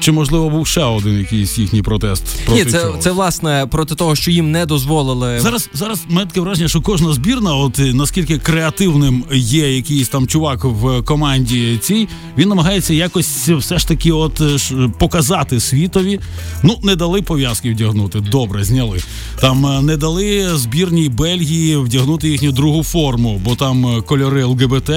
Чи 0.00 0.12
можливо 0.12 0.50
був 0.50 0.66
ще 0.66 0.84
один 0.84 1.18
якийсь 1.18 1.58
їхній 1.58 1.82
протест? 1.82 2.22
Проти 2.46 2.64
Ні, 2.64 2.70
це, 2.70 2.80
цього? 2.80 2.98
це 2.98 3.10
власне 3.10 3.66
проти 3.70 3.94
того, 3.94 4.16
що 4.16 4.30
їм 4.30 4.50
не 4.50 4.66
дозволили. 4.66 5.40
Зараз 5.40 5.70
зараз 5.72 6.04
мене 6.08 6.26
таке 6.26 6.40
враження, 6.40 6.68
що 6.68 6.80
кожна 6.80 7.12
збірна, 7.12 7.54
от 7.54 7.78
наскільки 7.78 8.38
креативним 8.38 9.24
є 9.32 9.76
якийсь 9.84 10.08
там 10.08 10.26
чувак 10.26 10.64
в 10.64 11.02
команді 11.02 11.78
цій, 11.82 12.08
він 12.38 12.48
намагається 12.48 12.94
якось 12.94 13.48
все 13.48 13.78
ж 13.78 13.88
таки, 13.88 14.12
от 14.12 14.40
е, 14.40 14.58
показати 14.98 15.60
світові. 15.60 16.20
Ну, 16.62 16.78
не 16.82 16.96
дали 16.96 17.22
пов'язки 17.22 17.70
вдягнути. 17.70 18.20
Добре, 18.20 18.64
зняли. 18.64 18.98
Там 19.40 19.66
е, 19.66 19.82
не 19.82 19.96
дали 19.96 20.56
збірній 20.56 21.08
Бельгії 21.08 21.76
вдягнути 21.76 22.28
їхню 22.28 22.52
другу 22.52 22.82
форму, 22.82 23.40
бо 23.44 23.54
там 23.56 23.86
е, 23.86 24.02
кольори 24.02 24.44
ЛГБТ 24.44 24.90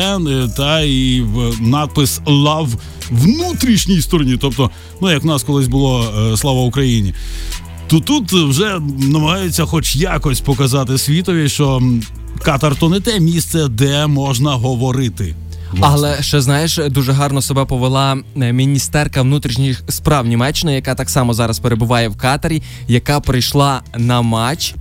та 0.57 0.81
і 0.81 1.23
надпис 1.59 2.21
Лав 2.25 2.69
внутрішній 3.11 4.01
стороні. 4.01 4.37
Тобто, 4.41 4.71
ну 5.01 5.11
як 5.11 5.23
в 5.23 5.25
нас 5.25 5.43
колись 5.43 5.67
було 5.67 6.13
Слава 6.37 6.61
Україні 6.61 7.13
то 7.87 7.99
тут 7.99 8.33
вже 8.33 8.79
намагаються 8.99 9.65
хоч 9.65 9.95
якось 9.95 10.41
показати 10.41 10.97
світові, 10.97 11.49
що 11.49 11.81
Катар 12.41 12.75
то 12.75 12.89
не 12.89 12.99
те 12.99 13.19
місце, 13.19 13.67
де 13.67 14.07
можна 14.07 14.51
говорити. 14.51 15.35
Але 15.79 16.23
ще 16.23 16.41
знаєш, 16.41 16.79
дуже 16.89 17.11
гарно 17.11 17.41
себе 17.41 17.65
повела 17.65 18.17
е, 18.41 18.53
міністерка 18.53 19.21
внутрішніх 19.21 19.83
справ 19.89 20.27
Німеччини, 20.27 20.73
яка 20.73 20.95
так 20.95 21.09
само 21.09 21.33
зараз 21.33 21.59
перебуває 21.59 22.09
в 22.09 22.17
Катарі, 22.17 22.63
яка 22.87 23.19
прийшла 23.19 23.81
на 23.97 24.21
матч 24.21 24.75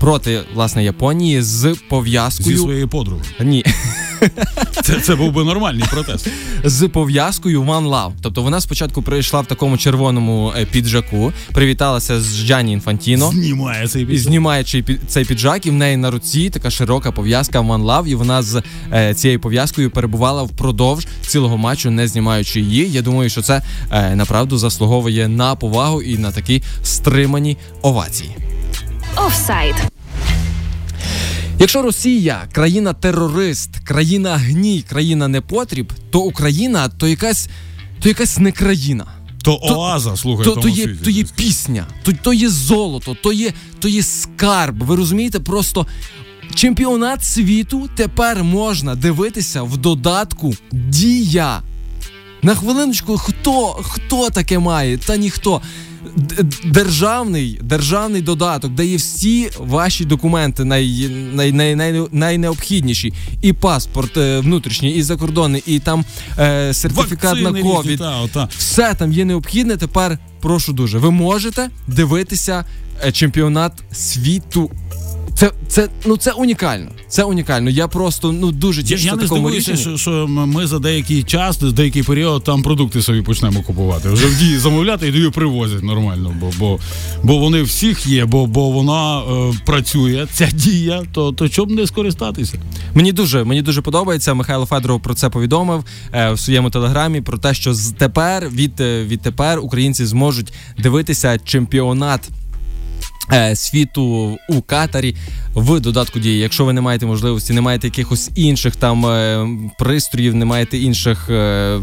проти 0.00 0.40
власне 0.54 0.84
Японії 0.84 1.42
з 1.42 1.46
Зі 1.46 1.74
пов'язкою. 1.88 2.58
своєю 2.58 2.88
подругою. 2.88 3.24
Ні, 3.40 3.64
Це, 4.82 5.00
це 5.00 5.14
був 5.14 5.32
би 5.32 5.44
нормальний 5.44 5.84
протест. 5.90 6.28
з 6.64 6.88
пов'язкою 6.88 7.62
One 7.62 7.88
Love. 7.88 8.12
Тобто 8.22 8.42
вона 8.42 8.60
спочатку 8.60 9.02
прийшла 9.02 9.40
в 9.40 9.46
такому 9.46 9.76
червоному 9.78 10.52
е, 10.58 10.64
піджаку, 10.64 11.32
привіталася 11.52 12.20
з 12.20 12.36
Джані 12.46 12.72
Інфантіно. 12.72 13.30
Знімає 13.30 13.88
цей 13.88 14.02
І 14.02 14.06
пісень. 14.06 14.24
знімаючи 14.24 14.78
пі- 14.82 14.98
цей 15.08 15.24
піджак, 15.24 15.66
і 15.66 15.70
в 15.70 15.72
неї 15.72 15.96
на 15.96 16.10
руці 16.10 16.50
така 16.50 16.70
широка 16.70 17.12
пов'язка 17.12 17.60
One 17.60 17.82
Love, 17.84 18.06
і 18.06 18.14
вона 18.14 18.42
з 18.42 18.62
е, 18.92 19.14
цією 19.14 19.40
пов'язкою 19.40 19.90
перебувала 19.90 20.42
впродовж 20.42 21.06
цілого 21.26 21.58
матчу, 21.58 21.90
не 21.90 22.08
знімаючи 22.08 22.60
її. 22.60 22.90
Я 22.92 23.02
думаю, 23.02 23.30
що 23.30 23.42
це 23.42 23.62
е, 23.90 24.14
направду 24.16 24.58
заслуговує 24.58 25.28
на 25.28 25.54
повагу 25.54 26.02
і 26.02 26.18
на 26.18 26.30
такі 26.32 26.62
стримані 26.82 27.56
овації. 27.82 28.36
Офсайд. 29.16 29.74
Якщо 31.58 31.82
Росія 31.82 32.48
країна-терорист, 32.52 33.70
країна 33.84 34.36
гній, 34.36 34.84
країна 34.88 35.28
непотріб, 35.28 35.92
то 36.10 36.20
Україна 36.20 36.88
то 36.88 37.08
якась, 37.08 37.48
то 38.00 38.08
якась 38.08 38.38
не 38.38 38.52
країна. 38.52 39.06
То 39.42 39.58
оаза, 39.62 40.16
слухай, 40.16 40.44
То, 40.44 40.56
то, 40.56 40.68
є, 40.68 40.84
світі. 40.84 41.04
то 41.04 41.10
є 41.10 41.24
пісня, 41.36 41.86
то, 42.02 42.12
то 42.22 42.32
є 42.32 42.48
золото, 42.48 43.16
то 43.22 43.32
є, 43.32 43.52
то 43.78 43.88
є 43.88 44.02
скарб. 44.02 44.82
Ви 44.82 44.96
розумієте, 44.96 45.40
просто 45.40 45.86
чемпіонат 46.54 47.24
світу 47.24 47.88
тепер 47.96 48.44
можна 48.44 48.94
дивитися 48.94 49.62
в 49.62 49.76
додатку 49.76 50.54
Дія. 50.72 51.62
На 52.42 52.54
хвилиночку, 52.54 53.18
хто, 53.18 53.66
хто 53.66 54.30
таке 54.30 54.58
має? 54.58 54.96
Та 54.98 55.16
ніхто. 55.16 55.62
Державний, 56.64 57.58
державний 57.62 58.22
додаток, 58.22 58.72
де 58.72 58.86
є 58.86 58.96
всі 58.96 59.50
ваші 59.58 60.04
документи 60.04 60.64
най, 60.64 61.10
най, 61.32 61.52
най, 61.52 61.76
най, 61.76 62.08
найнеобхідніші. 62.12 63.12
І 63.42 63.52
паспорт 63.52 64.16
е, 64.16 64.40
внутрішній, 64.40 64.90
і 64.90 65.02
закордонний, 65.02 65.62
і 65.66 65.78
там 65.78 66.04
е, 66.38 66.74
сертифікат 66.74 67.24
Вакцини 67.24 67.50
на 67.50 67.62
ковід. 67.62 67.98
та. 68.32 68.48
Все 68.58 68.94
там 68.94 69.12
є 69.12 69.24
необхідне. 69.24 69.76
Тепер 69.76 70.18
прошу 70.40 70.72
дуже. 70.72 70.98
Ви 70.98 71.10
можете 71.10 71.70
дивитися 71.86 72.64
е, 73.04 73.12
чемпіонат 73.12 73.72
світу. 73.92 74.70
Це, 75.34 75.50
це, 75.68 75.88
ну, 76.06 76.16
це 76.16 76.32
унікально. 76.32 76.90
Це 77.08 77.24
унікально. 77.24 77.70
Я 77.70 77.88
просто 77.88 78.32
ну 78.32 78.52
дуже 78.52 78.80
Я, 78.80 78.86
тішуся 78.86 79.06
я 79.06 79.16
не 79.16 79.22
такому 79.22 79.50
рішенню. 79.50 79.76
що, 79.76 79.96
що 79.96 80.26
ми 80.28 80.66
за 80.66 80.78
деякий 80.78 81.22
час, 81.22 81.60
за 81.60 81.70
деякий 81.70 82.02
період 82.02 82.44
там 82.44 82.62
продукти 82.62 83.02
собі 83.02 83.22
почнемо 83.22 83.62
купувати. 83.62 84.08
Вже 84.10 84.26
в 84.26 84.38
дії 84.38 84.58
замовляти 84.58 85.08
і 85.08 85.12
тобі 85.12 85.30
привозять 85.30 85.82
нормально, 85.82 86.34
бо, 86.40 86.50
бо, 86.58 86.78
бо 87.22 87.38
вони 87.38 87.62
всіх 87.62 88.06
є, 88.06 88.24
бо, 88.24 88.46
бо 88.46 88.70
вона 88.70 89.20
е, 89.20 89.52
працює, 89.66 90.26
ця 90.32 90.48
дія, 90.52 91.02
то, 91.12 91.32
то 91.32 91.48
чому 91.48 91.74
не 91.74 91.86
скористатися? 91.86 92.58
Мені 92.94 93.12
дуже 93.12 93.44
мені 93.44 93.62
дуже 93.62 93.80
подобається. 93.82 94.34
Михайло 94.34 94.66
Федоров 94.66 95.02
про 95.02 95.14
це 95.14 95.30
повідомив 95.30 95.84
е, 96.12 96.32
в 96.32 96.38
своєму 96.38 96.70
телеграмі. 96.70 97.20
Про 97.20 97.38
те, 97.38 97.54
що 97.54 97.74
з 97.74 97.92
тепер 97.98 98.48
від, 98.48 98.80
е, 98.80 99.04
відтепер 99.04 99.58
українці 99.60 100.06
зможуть 100.06 100.52
дивитися 100.78 101.38
чемпіонат. 101.44 102.30
Е, 103.32 103.56
Світу 103.56 104.38
у 104.48 104.60
Катарі 104.62 105.16
в 105.54 105.80
додатку 105.80 106.18
дії. 106.18 106.38
Якщо 106.38 106.64
ви 106.64 106.72
не 106.72 106.80
маєте 106.80 107.06
можливості, 107.06 107.52
не 107.52 107.60
маєте 107.60 107.86
якихось 107.86 108.30
інших 108.34 108.76
там 108.76 109.06
е, 109.06 109.48
пристроїв, 109.78 110.34
не 110.34 110.44
маєте 110.44 110.78
інших 110.78 111.30
е, 111.30 111.80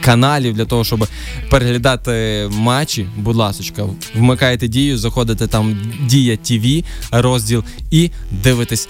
каналів 0.00 0.54
для 0.54 0.64
того, 0.64 0.84
щоб 0.84 1.08
переглядати 1.50 2.46
матчі, 2.50 3.06
будь 3.16 3.36
ласочка, 3.36 3.84
вмикаєте 4.14 4.68
дію, 4.68 4.98
заходите 4.98 5.46
там 5.46 5.80
Дія 6.06 6.36
ТВ 6.36 6.84
розділ 7.10 7.64
і 7.90 8.10
дивитесь 8.30 8.88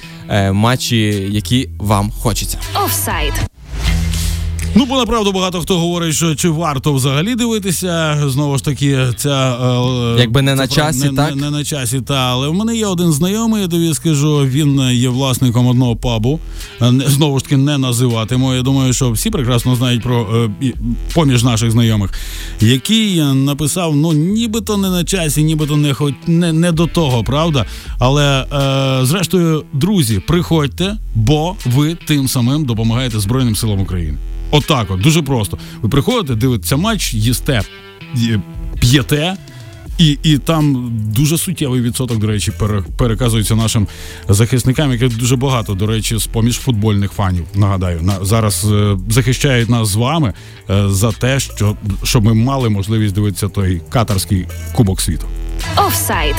матчі, 0.52 0.96
які 1.30 1.68
вам 1.78 2.10
хочеться. 2.10 2.58
Офсайд. 2.84 3.32
Ну, 4.74 4.86
бо 4.86 4.96
направду 4.98 5.32
багато 5.32 5.60
хто 5.60 5.78
говорить, 5.78 6.14
що 6.14 6.34
чи 6.34 6.48
варто 6.48 6.92
взагалі 6.92 7.34
дивитися. 7.34 8.22
Знову 8.26 8.58
ж 8.58 8.64
таки, 8.64 8.98
ця 9.16 9.56
е, 10.16 10.20
Якби 10.20 10.42
не 10.42 10.50
це 10.50 10.56
на 10.56 10.68
часі, 10.68 11.10
не, 11.10 11.16
так? 11.16 11.36
Не, 11.36 11.42
не 11.42 11.50
на 11.50 11.64
часі, 11.64 12.00
та 12.00 12.14
але 12.14 12.48
в 12.48 12.54
мене 12.54 12.76
є 12.76 12.86
один 12.86 13.12
знайомий, 13.12 13.62
я 13.62 13.68
тобі 13.68 13.94
скажу. 13.94 14.38
Він 14.46 14.80
є 14.80 15.08
власником 15.08 15.66
одного 15.66 15.96
пабу. 15.96 16.40
Е, 16.82 16.92
Знову 17.06 17.38
ж 17.38 17.44
таки, 17.44 17.56
не 17.56 17.78
називатиму. 17.78 18.54
Я 18.54 18.62
думаю, 18.62 18.92
що 18.92 19.10
всі 19.10 19.30
прекрасно 19.30 19.76
знають 19.76 20.02
про 20.02 20.48
е, 20.62 20.72
поміж 21.14 21.44
наших 21.44 21.70
знайомих, 21.70 22.10
який 22.60 23.22
написав: 23.22 23.96
ну 23.96 24.12
нібито 24.12 24.76
не 24.76 24.90
на 24.90 25.04
часі, 25.04 25.42
нібито 25.42 25.76
не 25.76 25.94
хоч 25.94 26.14
не, 26.26 26.52
не 26.52 26.72
до 26.72 26.86
того, 26.86 27.24
правда. 27.24 27.66
Але 27.98 28.46
е, 29.02 29.06
зрештою, 29.06 29.64
друзі, 29.72 30.22
приходьте, 30.26 30.96
бо 31.14 31.56
ви 31.66 31.96
тим 32.06 32.28
самим 32.28 32.64
допомагаєте 32.64 33.20
Збройним 33.20 33.56
силам 33.56 33.80
України. 33.80 34.18
Отак, 34.52 34.90
от, 34.90 35.00
дуже 35.00 35.22
просто. 35.22 35.58
Ви 35.82 35.88
приходите, 35.88 36.34
дивитеся 36.34 36.76
матч, 36.76 37.14
їсте, 37.14 37.62
п'єте. 38.80 39.36
І, 39.98 40.18
і 40.22 40.38
там 40.38 40.92
дуже 41.16 41.38
суттєвий 41.38 41.80
відсоток, 41.80 42.18
до 42.18 42.26
речі, 42.26 42.50
пере- 42.58 42.82
переказується 42.96 43.54
нашим 43.54 43.86
захисникам, 44.28 44.92
яких 44.92 45.16
дуже 45.16 45.36
багато, 45.36 45.74
до 45.74 45.86
речі, 45.86 46.18
з 46.18 46.26
поміж 46.26 46.56
футбольних 46.58 47.12
фанів. 47.12 47.44
Нагадаю, 47.54 48.02
на 48.02 48.24
зараз 48.24 48.66
е, 48.72 48.96
захищають 49.08 49.68
нас 49.68 49.88
з 49.88 49.94
вами 49.94 50.32
е, 50.70 50.88
за 50.88 51.12
те, 51.12 51.40
що 51.40 51.76
щоб 52.02 52.24
ми 52.24 52.34
мали 52.34 52.68
можливість 52.68 53.14
дивитися 53.14 53.48
той 53.48 53.80
катарський 53.88 54.46
кубок 54.74 55.00
світу. 55.00 55.26
Офсайд. 55.76 56.36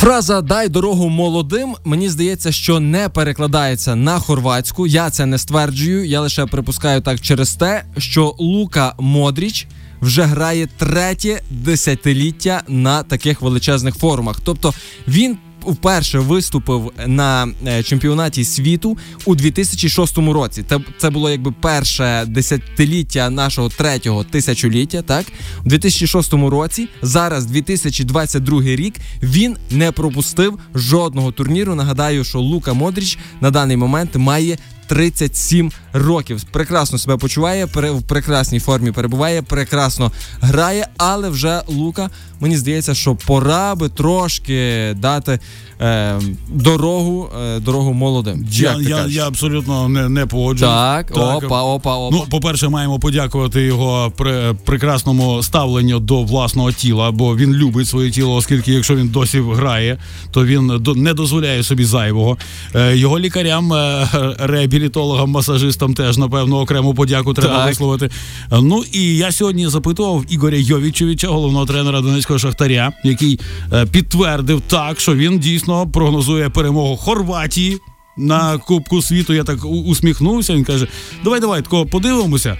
Фраза 0.00 0.40
Дай 0.40 0.68
дорогу 0.68 1.08
молодим. 1.08 1.76
Мені 1.84 2.08
здається, 2.08 2.52
що 2.52 2.80
не 2.80 3.08
перекладається 3.08 3.96
на 3.96 4.18
хорватську. 4.18 4.86
Я 4.86 5.10
це 5.10 5.26
не 5.26 5.38
стверджую. 5.38 6.06
Я 6.06 6.20
лише 6.20 6.46
припускаю 6.46 7.00
так 7.00 7.20
через 7.20 7.54
те, 7.54 7.84
що 7.98 8.34
Лука 8.38 8.94
Модріч 8.98 9.66
вже 10.00 10.22
грає 10.22 10.68
третє 10.78 11.42
десятиліття 11.50 12.62
на 12.68 13.02
таких 13.02 13.42
величезних 13.42 13.94
форумах. 13.94 14.40
Тобто 14.44 14.74
він. 15.08 15.38
Вперше 15.66 16.18
виступив 16.18 16.92
на 17.06 17.48
е, 17.66 17.82
чемпіонаті 17.82 18.44
світу 18.44 18.98
у 19.24 19.34
2006 19.34 20.18
році. 20.18 20.64
Це, 20.68 20.78
це 20.98 21.10
було 21.10 21.30
якби 21.30 21.52
перше 21.60 22.24
десятиліття 22.26 23.30
нашого 23.30 23.68
третього 23.68 24.24
тисячоліття. 24.24 25.02
Так, 25.02 25.26
у 25.64 25.68
2006 25.68 26.32
році, 26.32 26.88
зараз 27.02 27.46
2022 27.46 28.62
рік, 28.62 28.94
він 29.22 29.56
не 29.70 29.92
пропустив 29.92 30.58
жодного 30.74 31.32
турніру. 31.32 31.74
Нагадаю, 31.74 32.24
що 32.24 32.40
Лука 32.40 32.72
Модріч 32.72 33.18
на 33.40 33.50
даний 33.50 33.76
момент 33.76 34.16
має 34.16 34.58
37 34.90 35.70
років. 35.92 36.42
Прекрасно 36.44 36.98
себе 36.98 37.16
почуває, 37.16 37.64
в 37.64 38.02
прекрасній 38.02 38.60
формі 38.60 38.92
перебуває, 38.92 39.42
прекрасно 39.42 40.12
грає, 40.40 40.86
але 40.96 41.28
вже 41.28 41.62
Лука, 41.68 42.10
мені 42.40 42.56
здається, 42.56 42.94
що 42.94 43.14
пора 43.14 43.74
би 43.74 43.88
трошки 43.88 44.88
дати 44.96 45.38
е, 45.80 46.20
дорогу, 46.48 47.28
е, 47.42 47.60
дорогу 47.60 47.92
молодим. 47.92 48.46
Я, 48.50 48.72
як 48.72 48.88
я, 48.88 49.06
я 49.06 49.26
абсолютно 49.26 49.88
не, 49.88 50.08
не 50.08 50.26
погоджуюсь. 50.26 50.72
Так, 50.72 51.10
опа, 51.10 51.62
опа, 51.62 51.62
опа. 51.96 52.16
Ну, 52.16 52.24
по-перше, 52.30 52.68
маємо 52.68 52.98
подякувати 52.98 53.62
його 53.62 54.12
при 54.16 54.54
прекрасному 54.64 55.42
ставленню 55.42 55.98
до 55.98 56.22
власного 56.22 56.72
тіла, 56.72 57.10
бо 57.10 57.36
він 57.36 57.52
любить 57.52 57.88
своє 57.88 58.10
тіло, 58.10 58.34
оскільки 58.34 58.72
якщо 58.72 58.96
він 58.96 59.08
досі 59.08 59.40
грає, 59.40 59.98
то 60.30 60.44
він 60.44 60.82
не 60.96 61.14
дозволяє 61.14 61.62
собі 61.62 61.84
зайвого. 61.84 62.38
Е, 62.74 62.96
Його 62.96 63.18
лікарям, 63.18 63.72
е, 63.72 64.06
реабілітологам, 64.80 65.30
масажистам 65.30 65.94
теж 65.94 66.18
напевно 66.18 66.60
окрему 66.60 66.94
подяку 66.94 67.34
треба 67.34 67.56
Так. 67.56 67.68
висловити. 67.68 68.10
Ну 68.50 68.82
і 68.92 69.16
я 69.16 69.32
сьогодні 69.32 69.68
запитував 69.68 70.24
Ігоря 70.28 70.56
Йовічевича, 70.56 71.28
головного 71.28 71.66
тренера 71.66 72.00
Донецького 72.00 72.38
шахтаря, 72.38 72.92
який 73.04 73.40
е, 73.72 73.86
підтвердив 73.86 74.62
так, 74.66 75.00
що 75.00 75.14
він 75.14 75.38
дійсно 75.38 75.86
прогнозує 75.86 76.50
перемогу 76.50 76.96
Хорватії. 76.96 77.78
На 78.20 78.58
Кубку 78.58 79.02
світу 79.02 79.34
я 79.34 79.44
так 79.44 79.64
усміхнувся. 79.64 80.54
Він 80.54 80.64
каже: 80.64 80.86
Давай, 81.24 81.40
давай, 81.40 81.62
такого 81.62 81.86
подивимося. 81.86 82.56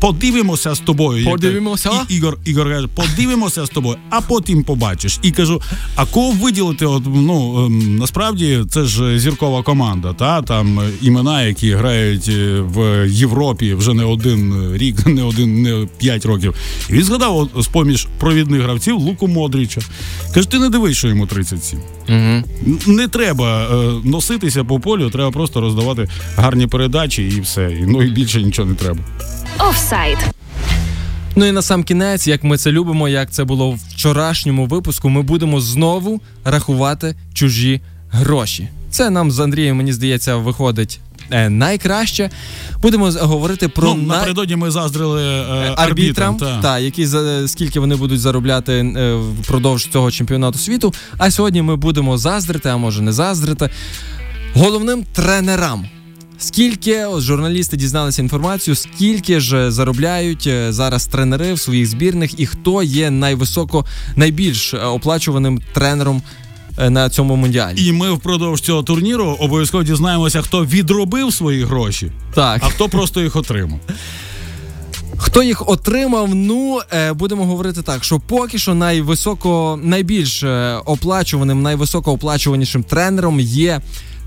Подивимося 0.00 0.74
з 0.74 0.80
тобою. 0.80 1.24
Подивимося? 1.24 1.90
І, 2.08 2.14
Ігор, 2.14 2.38
Ігор 2.44 2.68
каже, 2.68 2.86
подивимося 2.94 3.66
з 3.66 3.68
тобою, 3.68 3.96
а 4.10 4.20
потім 4.20 4.62
побачиш. 4.62 5.18
І 5.22 5.30
кажу: 5.30 5.62
а 5.96 6.06
кого 6.06 6.32
виділити? 6.32 6.86
От 6.86 7.02
ну 7.06 7.66
ем, 7.66 7.96
насправді 7.96 8.64
це 8.70 8.84
ж 8.84 9.18
зіркова 9.18 9.62
команда, 9.62 10.12
та 10.12 10.42
там 10.42 10.80
імена, 11.02 11.42
які 11.42 11.72
грають 11.72 12.28
е, 12.28 12.60
в 12.60 13.08
Європі 13.08 13.74
вже 13.74 13.94
не 13.94 14.04
один 14.04 14.72
рік, 14.76 15.06
не 15.06 15.22
один, 15.22 15.62
не 15.62 15.86
п'ять 15.98 16.26
років. 16.26 16.54
І 16.90 16.92
він 16.92 17.04
згадав 17.04 17.48
з 17.56 17.66
поміж 17.66 18.08
провідних 18.18 18.62
гравців 18.62 18.98
Луку 18.98 19.28
Модріча. 19.28 19.80
Каже, 20.34 20.48
ти 20.48 20.58
не 20.58 20.68
дивись, 20.68 20.96
що 20.96 21.08
йому 21.08 21.26
37. 21.26 21.78
Угу. 22.08 22.42
Не 22.86 23.08
треба 23.08 23.62
е, 23.62 23.92
носитися 24.04 24.64
по 24.70 24.80
полю, 24.80 25.10
треба 25.10 25.30
просто 25.30 25.60
роздавати 25.60 26.08
гарні 26.36 26.66
передачі 26.66 27.22
і 27.22 27.40
все. 27.40 27.70
Ну 27.86 28.02
і 28.02 28.10
більше 28.10 28.42
нічого 28.42 28.68
не 28.68 28.74
треба. 28.74 29.00
Офсайд. 29.58 30.18
Ну 31.36 31.46
і 31.46 31.52
на 31.52 31.62
сам 31.62 31.84
кінець, 31.84 32.26
як 32.26 32.44
ми 32.44 32.56
це 32.56 32.72
любимо, 32.72 33.08
як 33.08 33.30
це 33.30 33.44
було 33.44 33.70
в 33.70 33.78
вчорашньому 33.88 34.66
випуску, 34.66 35.08
ми 35.08 35.22
будемо 35.22 35.60
знову 35.60 36.20
рахувати 36.44 37.14
чужі 37.34 37.80
гроші. 38.10 38.68
Це 38.90 39.10
нам 39.10 39.30
з 39.30 39.40
Андрієм, 39.40 39.76
мені 39.76 39.92
здається, 39.92 40.36
виходить 40.36 41.00
е, 41.30 41.48
найкраще. 41.48 42.30
Будемо 42.82 43.10
говорити 43.10 43.68
про 43.68 43.94
ну, 43.94 44.02
напередодні 44.02 44.56
ми 44.56 44.70
заздрили 44.70 45.22
е, 45.22 45.34
арбітрам, 45.76 45.78
арбітрам. 45.78 46.36
та. 46.36 46.60
та, 46.60 46.78
які 46.78 47.06
за 47.06 47.48
скільки 47.48 47.80
вони 47.80 47.96
будуть 47.96 48.20
заробляти 48.20 48.72
е, 48.72 49.14
впродовж 49.40 49.88
цього 49.92 50.10
чемпіонату 50.10 50.58
світу. 50.58 50.94
А 51.18 51.30
сьогодні 51.30 51.62
ми 51.62 51.76
будемо 51.76 52.18
заздрити, 52.18 52.68
а 52.68 52.76
може 52.76 53.02
не 53.02 53.12
заздрити 53.12 53.70
головним 54.54 55.04
тренерам. 55.12 55.86
Скільки 56.38 57.04
ось, 57.04 57.24
журналісти 57.24 57.76
дізналися 57.76 58.22
інформацію, 58.22 58.74
скільки 58.74 59.40
ж 59.40 59.70
заробляють 59.70 60.46
е, 60.46 60.72
зараз 60.72 61.06
тренери 61.06 61.54
в 61.54 61.60
своїх 61.60 61.86
збірних, 61.86 62.40
і 62.40 62.46
хто 62.46 62.82
є 62.82 63.10
найвисоко 63.10 63.84
найбільш 64.16 64.74
е, 64.74 64.78
оплачуваним 64.78 65.60
тренером 65.72 66.22
е, 66.78 66.90
на 66.90 67.10
цьому 67.10 67.36
мундіалі? 67.36 67.86
І 67.86 67.92
ми 67.92 68.10
впродовж 68.10 68.60
цього 68.60 68.82
турніру 68.82 69.36
обов'язково 69.40 69.84
дізнаємося, 69.84 70.42
хто 70.42 70.64
відробив 70.64 71.32
свої 71.32 71.64
гроші, 71.64 72.12
Так, 72.34 72.60
а 72.64 72.68
хто 72.68 72.88
просто 72.88 73.20
їх 73.20 73.36
отримав. 73.36 73.80
Хто 75.16 75.42
їх 75.42 75.68
отримав? 75.68 76.34
Ну 76.34 76.80
будемо 77.14 77.46
говорити 77.46 77.82
так, 77.82 78.04
що 78.04 78.20
поки 78.20 78.58
що 78.58 78.74
найвисоко, 78.74 79.78
найбільш 79.82 80.44
оплачуваним, 80.84 81.62
найвисокооплачуванішим 81.62 82.82
тренером 82.82 83.40
є. 83.40 83.80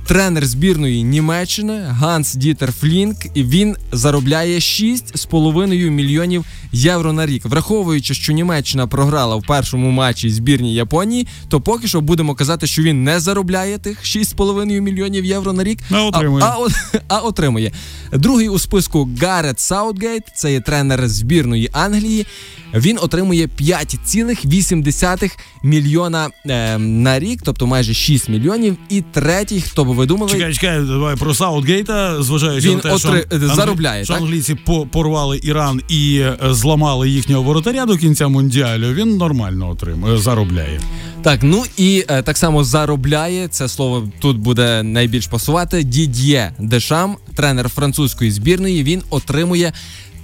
Тренер 0.08 0.46
збірної 0.46 1.04
Німеччини 1.04 1.82
Ганс 1.88 2.34
Дітер 2.36 2.72
Флінк, 2.72 3.18
і 3.34 3.44
він 3.44 3.76
заробляє 3.92 4.60
6,5 4.60 5.90
мільйонів 5.90 6.46
євро 6.72 7.14
на 7.14 7.26
рік. 7.26 7.46
Враховуючи, 7.46 8.14
що 8.14 8.34
Німеччина 8.34 8.88
програла 8.88 9.36
в 9.36 9.44
першому 9.48 9.92
матчі 9.92 10.30
збірній 10.30 10.74
Японії, 10.74 11.28
то 11.50 11.62
поки 11.62 11.88
що 11.88 12.02
будемо 12.02 12.36
казати, 12.36 12.68
що 12.68 12.82
він 12.82 13.04
не 13.04 13.20
заробляє 13.20 13.78
тих 13.78 14.04
6,5 14.04 14.80
мільйонів 14.80 15.26
євро 15.26 15.54
на 15.54 15.64
рік, 15.64 15.80
А 15.92 16.04
отримує. 16.04 16.44
а, 16.46 16.48
а, 16.48 16.68
а 17.08 17.18
отримує. 17.20 17.72
Другий 18.14 18.50
у 18.50 18.60
списку 18.60 19.10
Гарет 19.22 19.60
Саутгейт, 19.60 20.24
це 20.36 20.52
є 20.54 20.62
тренер 20.62 21.08
збірної 21.08 21.70
Англії. 21.72 22.26
Він 22.74 22.98
отримує 23.02 23.48
5,8 23.48 25.32
мільйона 25.64 26.30
е, 26.46 26.78
на 26.78 27.20
рік, 27.20 27.42
тобто 27.44 27.68
майже 27.68 27.94
6 27.94 28.30
мільйонів. 28.30 28.78
І 28.90 29.02
третій, 29.12 29.62
хто 29.62 29.84
би 29.94 30.00
ви 30.00 30.06
думали, 30.06 30.32
Чекай, 30.32 30.54
чекай, 30.54 30.82
давай 30.82 31.16
про 31.16 31.34
Саутгейта, 31.34 32.24
зважаючи 32.24 32.70
Він 32.70 32.76
на 32.76 32.82
те, 32.82 32.98
що, 32.98 33.10
отри- 33.10 33.56
заробляє, 33.56 34.04
що 34.06 34.14
так? 34.14 34.22
англійці 34.24 34.56
по- 34.56 34.86
порвали 34.86 35.40
Іран 35.44 35.82
і 35.90 36.18
е, 36.20 36.38
зламали 36.54 37.10
їхнього 37.10 37.44
воротаря 37.44 37.86
до 37.86 37.98
кінця 37.98 38.28
мундіалю. 38.28 38.94
Він 38.94 39.18
нормально 39.18 39.70
отримує, 39.70 40.18
заробляє. 40.18 40.80
Так, 41.22 41.40
ну 41.44 41.64
і 41.78 42.06
е, 42.10 42.22
так 42.22 42.38
само 42.38 42.64
заробляє 42.64 43.48
це 43.48 43.68
слово 43.68 44.08
тут 44.20 44.38
буде 44.38 44.84
найбільш 44.84 45.28
пасувати. 45.28 45.84
Дід'є 45.84 46.54
Дешам, 46.60 47.16
тренер 47.36 47.70
французької 47.70 48.32
збірної. 48.32 48.84
Він 48.84 49.02
отримує 49.10 49.74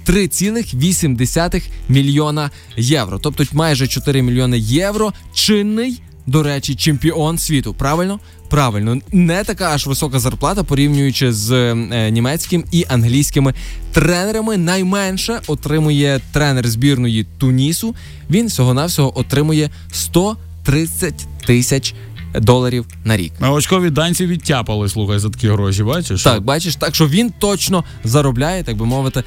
3,8 0.06 1.62
мільйона 1.88 2.50
євро. 2.76 3.18
Тобто 3.18 3.44
майже 3.52 3.86
4 3.88 4.22
мільйони 4.22 4.58
євро. 4.58 5.12
Чинний, 5.34 6.02
до 6.26 6.42
речі, 6.42 6.74
чемпіон 6.74 7.38
світу. 7.38 7.74
Правильно? 7.74 8.20
Правильно, 8.48 8.98
не 9.12 9.44
така 9.44 9.70
аж 9.70 9.86
висока 9.86 10.18
зарплата, 10.18 10.64
порівнюючи 10.64 11.32
з 11.32 11.50
е, 11.52 12.10
німецьким 12.10 12.64
і 12.72 12.86
англійськими 12.88 13.54
тренерами. 13.92 14.56
Найменше 14.56 15.40
отримує 15.46 16.20
тренер 16.32 16.68
збірної 16.68 17.26
Тунісу. 17.38 17.94
Він 18.30 18.46
всього-навсього 18.46 19.18
отримує 19.18 19.70
130 19.92 21.26
тисяч 21.46 21.94
доларів 22.34 22.86
на 23.04 23.16
рік. 23.16 23.32
А 23.40 23.52
очкові 23.52 23.90
данці 23.90 24.26
відтяпали, 24.26 24.88
слухай, 24.88 25.18
за 25.18 25.30
такі 25.30 25.48
гроші, 25.48 25.82
бачиш? 25.82 26.22
Так, 26.22 26.42
бачиш, 26.42 26.76
так 26.76 26.94
що 26.94 27.08
він 27.08 27.32
точно 27.38 27.84
заробляє, 28.04 28.62
так 28.62 28.76
би 28.76 28.86
мовити, 28.86 29.24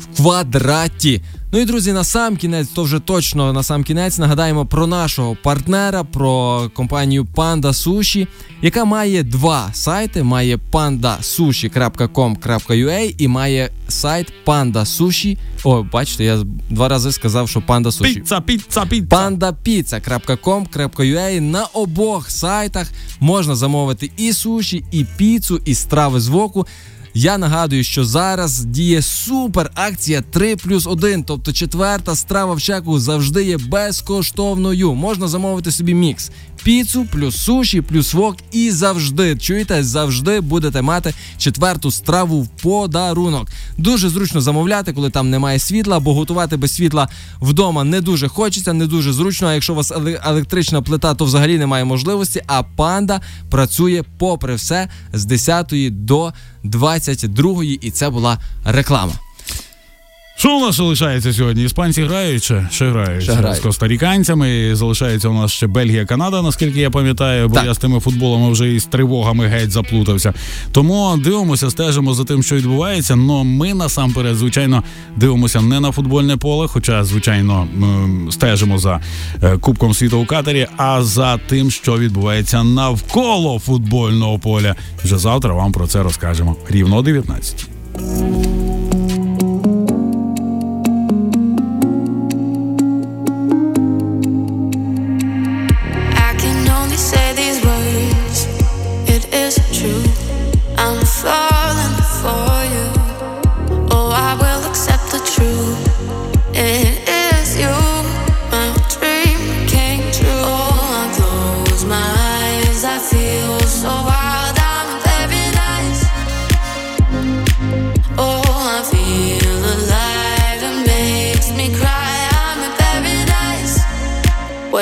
в 0.00 0.16
квадраті. 0.16 1.22
Ну 1.52 1.58
і 1.58 1.64
друзі, 1.64 1.92
на 1.92 2.04
сам 2.04 2.36
кінець, 2.36 2.68
то 2.68 2.82
вже 2.82 3.00
точно 3.00 3.52
на 3.52 3.62
сам 3.62 3.84
кінець 3.84 4.18
нагадаємо 4.18 4.66
про 4.66 4.86
нашого 4.86 5.36
партнера, 5.42 6.04
про 6.04 6.62
компанію 6.74 7.26
Panda 7.34 7.62
Sushi, 7.62 8.26
яка 8.62 8.84
має 8.84 9.22
два 9.22 9.70
сайти: 9.72 10.22
має 10.22 10.56
pandasushi.com.ua 10.56 13.14
і 13.18 13.28
має 13.28 13.70
сайт 13.88 14.32
Panda 14.46 14.72
Sushi. 14.72 15.38
О, 15.64 15.82
бачите, 15.82 16.24
я 16.24 16.38
два 16.70 16.88
рази 16.88 17.12
сказав, 17.12 17.48
що 17.48 17.60
Panda 17.60 17.82
Sushi. 17.82 18.14
Піца, 18.14 18.40
піца, 18.40 18.86
піца. 18.86 19.16
pandapizza.com.ua 19.16 21.40
На 21.40 21.64
обох 21.64 22.30
сайтах 22.30 22.92
можна 23.20 23.54
замовити 23.54 24.10
і 24.16 24.32
суші, 24.32 24.84
і 24.90 25.06
піцу, 25.16 25.60
і 25.64 25.74
страви 25.74 26.20
з 26.20 26.28
воку. 26.28 26.66
Я 27.20 27.38
нагадую, 27.38 27.84
що 27.84 28.04
зараз 28.04 28.64
діє 28.64 29.02
супер 29.02 29.70
акція 29.74 30.22
3 30.30 30.56
плюс 30.56 30.86
1, 30.86 31.24
тобто 31.24 31.52
четверта 31.52 32.16
страва 32.16 32.54
в 32.54 32.62
чеку 32.62 32.98
завжди 32.98 33.44
є 33.44 33.58
безкоштовною. 33.58 34.94
Можна 34.94 35.28
замовити 35.28 35.70
собі 35.70 35.94
мікс. 35.94 36.30
Піцу, 36.62 37.06
плюс 37.12 37.36
суші, 37.36 37.80
плюс 37.80 38.14
вок 38.14 38.36
і 38.52 38.70
завжди 38.70 39.36
чуєте, 39.36 39.84
завжди 39.84 40.40
будете 40.40 40.82
мати 40.82 41.14
четверту 41.38 41.90
страву 41.90 42.42
в 42.42 42.48
подарунок. 42.48 43.48
Дуже 43.76 44.08
зручно 44.08 44.40
замовляти, 44.40 44.92
коли 44.92 45.10
там 45.10 45.30
немає 45.30 45.58
світла, 45.58 46.00
бо 46.00 46.14
готувати 46.14 46.56
без 46.56 46.74
світла 46.74 47.08
вдома 47.40 47.84
не 47.84 48.00
дуже 48.00 48.28
хочеться, 48.28 48.72
не 48.72 48.86
дуже 48.86 49.12
зручно. 49.12 49.48
А 49.48 49.54
якщо 49.54 49.72
у 49.72 49.76
вас 49.76 49.92
еле- 49.92 50.20
електрична 50.24 50.82
плита, 50.82 51.14
то 51.14 51.24
взагалі 51.24 51.58
немає 51.58 51.84
можливості. 51.84 52.42
А 52.46 52.62
панда 52.62 53.20
працює 53.50 54.02
попри 54.18 54.54
все 54.54 54.88
з 55.12 55.24
10 55.24 55.90
до 55.90 56.32
22, 56.62 57.64
і 57.64 57.90
це 57.90 58.10
була 58.10 58.38
реклама. 58.64 59.12
Що 60.38 60.56
у 60.56 60.60
нас 60.60 60.76
залишається 60.76 61.32
сьогодні? 61.32 61.64
Іспанці 61.64 62.02
грають 62.02 62.44
чи 62.44 62.66
ще 62.70 62.90
грають 62.90 63.22
Ще 63.22 63.32
грають. 63.32 63.56
з 63.56 63.60
костаріканцями. 63.60 64.70
Залишається 64.76 65.28
у 65.28 65.34
нас 65.34 65.52
ще 65.52 65.66
Бельгія, 65.66 66.06
Канада, 66.06 66.42
наскільки 66.42 66.80
я 66.80 66.90
пам'ятаю, 66.90 67.48
бо 67.48 67.54
Так. 67.54 67.64
я 67.64 67.74
з 67.74 67.78
тими 67.78 68.00
футболами 68.00 68.50
вже 68.52 68.74
із 68.74 68.84
тривогами 68.84 69.46
геть 69.46 69.70
заплутався. 69.70 70.34
Тому 70.72 71.16
дивимося, 71.24 71.70
стежимо 71.70 72.14
за 72.14 72.24
тим, 72.24 72.42
що 72.42 72.56
відбувається. 72.56 73.16
Но 73.16 73.44
ми 73.44 73.74
насамперед, 73.74 74.36
звичайно, 74.36 74.82
дивимося 75.16 75.60
не 75.60 75.80
на 75.80 75.92
футбольне 75.92 76.36
поле, 76.36 76.66
хоча, 76.66 77.04
звичайно, 77.04 77.68
стежимо 78.30 78.78
за 78.78 79.00
е, 79.42 79.58
Кубком 79.58 79.94
світу 79.94 80.18
у 80.18 80.26
катері, 80.26 80.66
а 80.76 81.02
за 81.02 81.36
тим, 81.36 81.70
що 81.70 81.98
відбувається 81.98 82.64
навколо 82.64 83.58
футбольного 83.58 84.38
поля. 84.38 84.74
Вже 85.04 85.18
завтра 85.18 85.54
вам 85.54 85.72
про 85.72 85.86
це 85.86 86.02
розкажемо. 86.02 86.56
Рівно 86.68 86.96
о 86.96 87.02
19. 87.02 87.66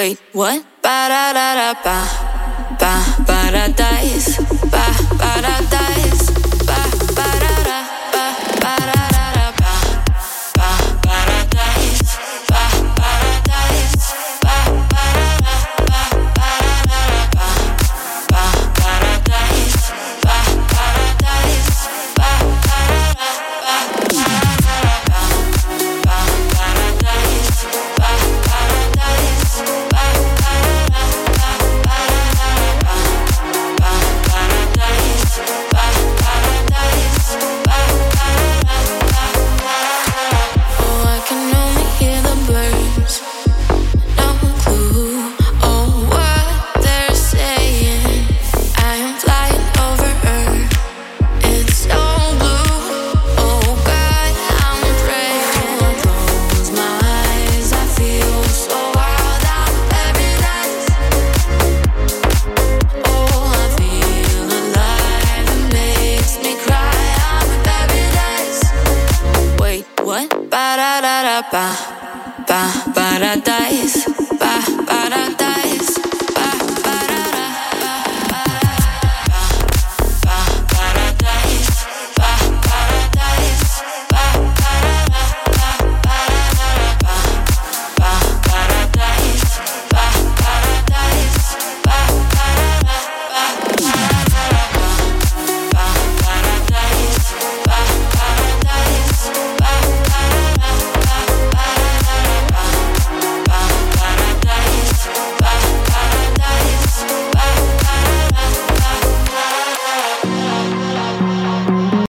Wait, 0.06 0.20
what? 0.32 0.62
Ba 0.84 1.08
da 1.10 1.32
da 1.34 1.48
da 1.58 1.74
ba, 1.82 1.98
ba 2.78 2.92
ba 3.26 3.50
da 3.50 3.66
Tá, 72.46 72.70
pa, 72.94 73.00
paradise, 73.00 74.06
pa. 74.38 74.75